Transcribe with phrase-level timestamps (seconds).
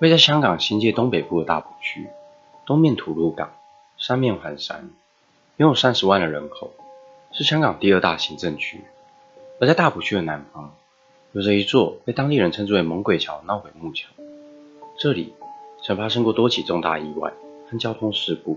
[0.00, 2.06] 位在香港新界东北部的大埔区，
[2.64, 3.52] 东面吐露港，
[3.98, 4.90] 三面环山，
[5.56, 6.70] 拥有三十万的人口，
[7.32, 8.80] 是香港第二大行政区。
[9.60, 10.72] 而在大埔区的南方，
[11.32, 14.08] 有着一座被当地人称之为“猛鬼桥”闹鬼木桥。
[14.96, 15.34] 这里
[15.82, 17.32] 曾发生过多起重大意外
[17.68, 18.56] 和交通事故，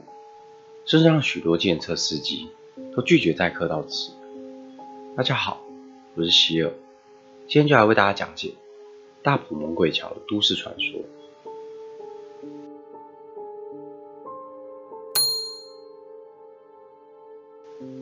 [0.85, 2.49] 甚至让许多计程车司机
[2.95, 4.11] 都拒绝载客到此。
[5.17, 5.59] 大家好，
[6.13, 6.71] 我是希尔，
[7.47, 8.53] 今天就来为大家讲解
[9.23, 11.01] 大埔猛鬼桥的都市传说。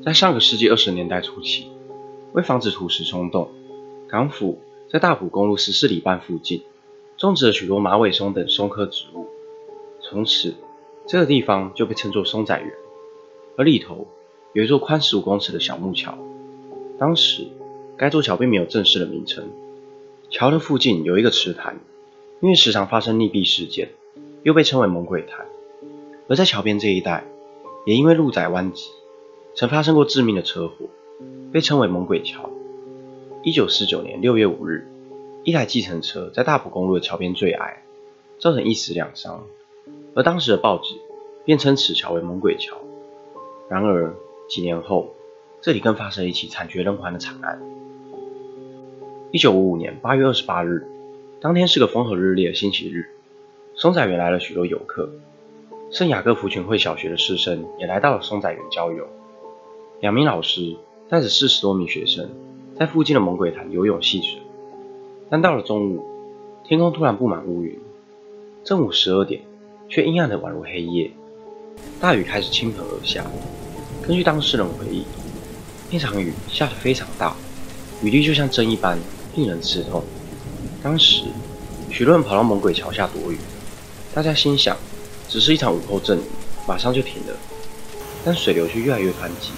[0.03, 1.67] 在上个世纪二十年代初期，
[2.33, 3.49] 为防止土石冲动，
[4.07, 6.63] 港府在大埔公路十四里半附近
[7.17, 9.27] 种植了许多马尾松等松科植物，
[10.01, 10.55] 从此
[11.05, 12.71] 这个地方就被称作松仔园。
[13.57, 14.07] 而里头
[14.53, 16.17] 有一座宽十五公尺的小木桥，
[16.97, 17.47] 当时
[17.97, 19.49] 该座桥并没有正式的名称。
[20.29, 21.79] 桥的附近有一个池潭，
[22.39, 23.89] 因为时常发生溺毙事件，
[24.43, 25.45] 又被称为猛鬼潭。
[26.27, 27.25] 而在桥边这一带，
[27.85, 28.89] 也因为路窄弯急。
[29.59, 30.85] 曾发生过致命的车祸，
[31.51, 32.49] 被称为“猛鬼桥”。
[33.43, 34.87] 一九四九年六月五日，
[35.43, 37.83] 一台计程车在大埔公路的桥边坠崖，
[38.39, 39.43] 造成一死两伤。
[40.15, 40.95] 而当时的报纸
[41.43, 42.77] 便称此桥为“猛鬼桥”。
[43.69, 44.15] 然而
[44.47, 45.13] 几年后，
[45.59, 47.61] 这里更发生一起惨绝人寰的惨案。
[49.31, 50.87] 一九五五年八月二十八日，
[51.41, 53.09] 当天是个风和日丽的星期日，
[53.75, 55.09] 松仔园来了许多游客，
[55.91, 59.05] 圣雅各福群会小学的师生也来到了松仔园郊游。
[60.01, 60.77] 两名老师
[61.09, 62.29] 带着四十多名学生，
[62.79, 64.39] 在附近的猛鬼潭游泳戏水。
[65.29, 66.05] 但到了中午，
[66.63, 67.77] 天空突然布满乌云，
[68.63, 69.41] 正午十二点，
[69.89, 71.11] 却阴暗的宛如黑夜。
[71.99, 73.25] 大雨开始倾盆而下。
[74.01, 75.03] 根据当事人回忆，
[75.91, 77.35] 那场雨下得非常大，
[78.01, 78.97] 雨滴就像针一般，
[79.35, 80.01] 令人刺痛。
[80.81, 81.25] 当时，
[81.91, 83.37] 许多人跑到猛鬼桥下躲雨。
[84.13, 84.77] 大家心想，
[85.27, 86.21] 只是一场午后阵雨，
[86.65, 87.35] 马上就停了。
[88.23, 89.51] 但水流却越来越湍急。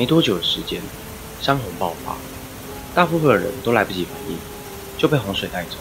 [0.00, 0.80] 没多久的时间，
[1.42, 2.16] 山洪爆发，
[2.94, 4.38] 大部分的人都来不及反应，
[4.96, 5.76] 就被洪水带走。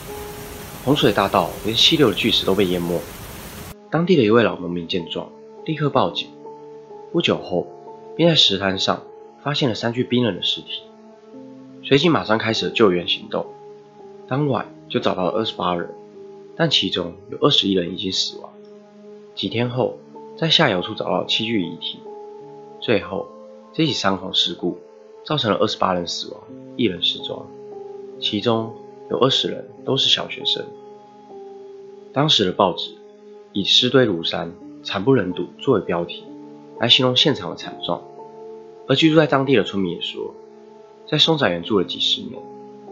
[0.83, 2.99] 洪水大到连溪流的巨石都被淹没。
[3.89, 5.29] 当地的一位老农民见状，
[5.63, 6.27] 立刻报警。
[7.13, 7.65] 不久后，
[8.17, 9.03] 便在石滩上
[9.41, 10.81] 发现了三具冰冷的尸体，
[11.85, 13.45] 随即马上开始了救援行动。
[14.27, 15.89] 当晚就找到了二十八人，
[16.57, 18.51] 但其中有二十一人已经死亡。
[19.33, 19.97] 几天后，
[20.37, 21.99] 在下游处找到七具遗体，
[22.81, 23.25] 最后。
[23.71, 24.79] 这起山洪事故
[25.23, 26.41] 造成了二十八人死亡，
[26.75, 27.45] 一人失踪，
[28.19, 28.73] 其中
[29.11, 30.65] 有二十人都是小学生。
[32.11, 32.95] 当时的报纸
[33.53, 34.51] 以“尸堆如山，
[34.83, 36.23] 惨不忍睹”作为标题，
[36.79, 38.01] 来形容现场的惨状。
[38.87, 40.33] 而居住在当地的村民也说，
[41.07, 42.41] 在松仔园住了几十年，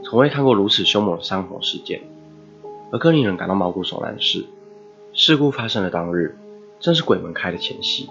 [0.03, 2.01] 从未看过如此凶猛的山洪事件。
[2.91, 4.45] 而更令人感到毛骨悚然的是，
[5.11, 6.37] 事故发生的当日，
[6.79, 8.07] 正是鬼门开的前夕。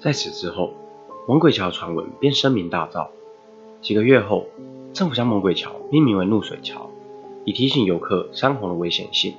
[0.00, 0.72] 在此之后。
[1.28, 3.08] 猛鬼桥传闻便声名大噪。
[3.82, 4.46] 几个月后，
[4.92, 6.88] 政府将猛鬼桥命名为怒水桥，
[7.44, 9.34] 以提醒游客山洪的危险性，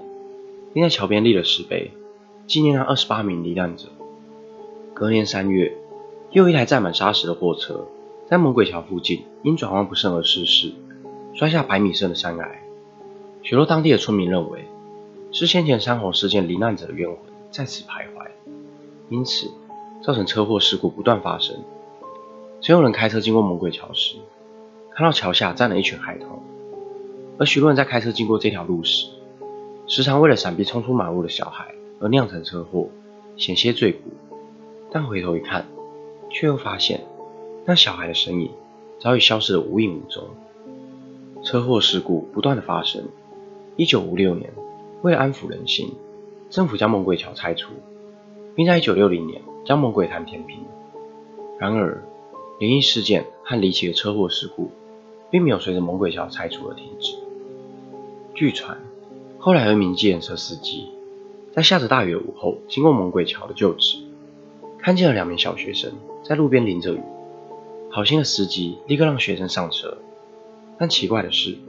[0.73, 1.91] 并在桥边立了石碑，
[2.45, 3.87] 纪念那二十八名罹难者。
[4.93, 5.77] 隔年三月，
[6.31, 7.87] 又一台载满砂石的货车
[8.27, 10.73] 在猛鬼桥附近因转弯不慎而失事，
[11.35, 12.51] 摔下百米深的山崖。
[13.43, 14.65] 许多当地的村民认为，
[15.31, 17.17] 是先前山洪事件罹难者的冤魂
[17.49, 18.27] 在此徘徊，
[19.07, 19.49] 因此
[20.03, 21.55] 造成车祸事故不断发生。
[22.59, 24.17] 曾有人开车经过猛鬼桥时，
[24.95, 26.41] 看到桥下站了一群孩童，
[27.37, 29.09] 而许多人在开车经过这条路时，
[29.85, 32.89] 时常为了闪避冲出马路的小孩而酿成车祸，
[33.37, 33.99] 险些坠谷。
[34.91, 35.65] 但回头一看，
[36.31, 37.01] 却又发现
[37.65, 38.49] 那小孩的身影
[38.99, 40.23] 早已消失得无影无踪。
[41.43, 43.03] 车祸事故不断的发生。
[43.75, 44.51] 一九五六年，
[45.03, 45.93] 为了安抚人心，
[46.49, 47.73] 政府将猛鬼桥拆除，
[48.55, 50.65] 并在一九六零年将猛鬼潭填平。
[51.59, 52.03] 然而，
[52.59, 54.71] 灵异事件和离奇的车祸事故，
[55.29, 57.15] 并没有随着猛鬼桥拆除而停止。
[58.33, 58.79] 据传，
[59.37, 60.87] 后来有一名计程车司机，
[61.53, 63.99] 在下着大雨的午后经过猛鬼桥的旧址，
[64.79, 65.91] 看见了两名小学生
[66.23, 67.01] 在路边淋着雨。
[67.91, 69.99] 好心的司机立刻让学生上车，
[70.79, 71.59] 但奇怪的是，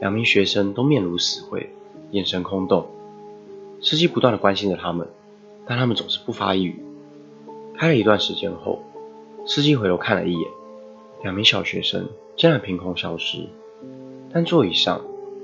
[0.00, 1.70] 两名学生都面如死灰，
[2.10, 2.88] 眼神空洞。
[3.80, 5.06] 司机不断的关心着他们，
[5.66, 6.82] 但他们总是不发一语。
[7.78, 8.82] 开了一段时间后，
[9.48, 10.50] 司机回头看了一眼，
[11.22, 13.46] 两名小学生竟然凭空消失，
[14.32, 15.02] 但座椅上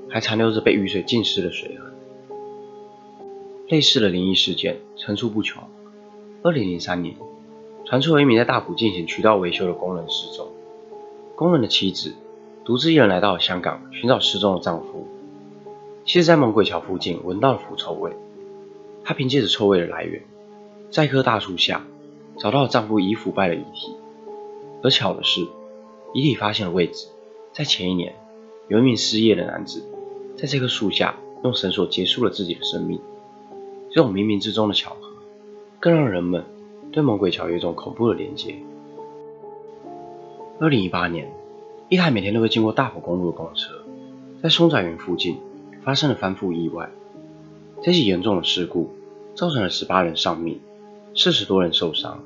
[0.09, 1.93] 还残留着被雨水浸湿的水痕。
[3.69, 5.63] 类似的灵异事件层出不穷。
[6.43, 7.15] 二零零三年，
[7.85, 10.49] 传出有一名在大埔进行渠道维修的工人失踪，
[11.35, 12.13] 工人的妻子
[12.65, 15.07] 独自一人来到了香港寻找失踪的丈夫。
[16.03, 18.11] 其实在猛鬼桥附近闻到了腐臭味。
[19.05, 20.21] 她凭借着臭味的来源，
[20.91, 21.85] 在一棵大树下
[22.37, 23.95] 找到了丈夫已腐败的遗体。
[24.81, 25.47] 而巧的是，
[26.13, 27.07] 遗体发现的位置
[27.53, 28.15] 在前一年，
[28.67, 29.83] 有一名失业的男子
[30.37, 32.99] 在这棵树下用绳索结束了自己的生命。
[33.89, 35.09] 这种冥冥之中的巧合，
[35.79, 36.43] 更让人们
[36.91, 38.55] 对猛鬼桥有一种恐怖的连接。
[40.59, 41.31] 二零一八年，
[41.89, 43.73] 一台每天都会经过大埔公路的公车，
[44.41, 45.37] 在松仔园附近
[45.83, 46.89] 发生了翻覆意外。
[47.81, 48.89] 这起严重的事故
[49.35, 50.59] 造成了十八人丧命，
[51.15, 52.19] 四十多人受伤，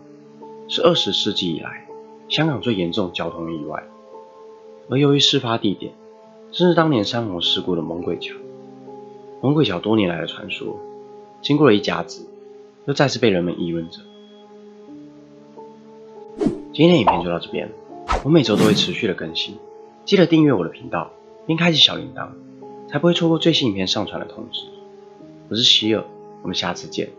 [0.69, 1.86] 是二十世纪以来
[2.30, 3.84] 香港最严重交通意外。
[4.89, 5.92] 而由于事发地点
[6.54, 8.34] 正是当年山洪事故的猛鬼桥，
[9.42, 10.80] 猛鬼桥多年来的传说。
[11.42, 12.25] 经过了一甲子，
[12.86, 14.00] 又再次被人们议论着。
[16.74, 17.69] 今天的影片就到这边，
[18.24, 19.57] 我每周都会持续的更新，
[20.06, 21.12] 记得订阅我的频道，
[21.45, 22.30] 并开启小铃铛，
[22.89, 24.62] 才不会错过最新影片上传的通知。
[25.50, 26.04] 我是希尔，
[26.42, 27.10] 我们下次见。